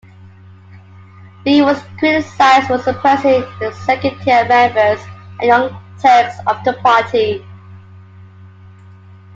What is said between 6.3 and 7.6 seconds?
of the party.